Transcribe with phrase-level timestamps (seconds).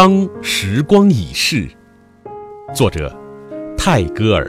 [0.00, 1.68] 当时光已逝，
[2.72, 3.12] 作者
[3.76, 4.48] 泰戈尔。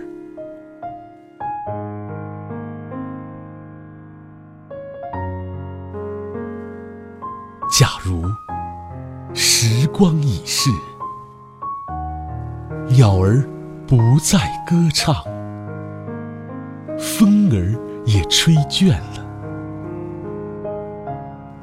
[7.67, 8.21] 假如
[9.33, 10.69] 时光已逝，
[12.89, 13.43] 鸟儿
[13.87, 14.37] 不再
[14.67, 15.15] 歌唱，
[16.99, 17.75] 风儿
[18.05, 19.25] 也吹倦了，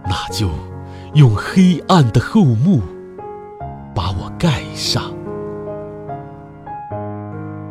[0.04, 0.50] 那就
[1.14, 2.82] 用黑暗的厚幕
[4.38, 5.12] 盖上，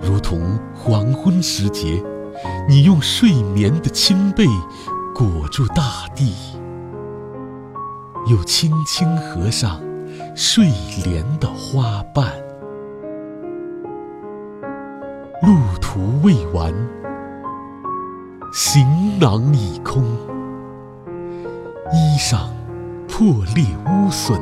[0.02, 2.04] 如同黄昏时节，
[2.68, 4.46] 你用睡眠的轻被
[5.14, 6.36] 裹住大地。
[8.28, 9.80] 又轻轻合上
[10.36, 10.66] 睡
[11.04, 12.32] 莲的花瓣，
[15.44, 16.74] 路途未完，
[18.52, 20.04] 行囊已空，
[21.94, 22.48] 衣裳
[23.08, 24.42] 破裂污损，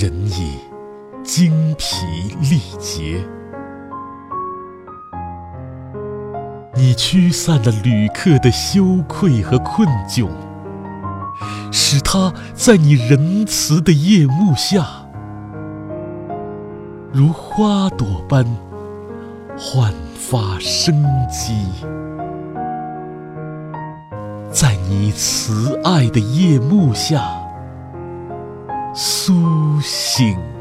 [0.00, 0.58] 人已
[1.24, 2.06] 精疲
[2.40, 3.20] 力竭。
[6.76, 10.28] 你驱散了旅客的羞愧和困窘。
[11.72, 14.86] 使他在你仁慈的夜幕下，
[17.12, 18.44] 如花朵般
[19.58, 21.54] 焕发生机，
[24.52, 27.20] 在你慈爱的夜幕下
[29.00, 30.57] 苏醒。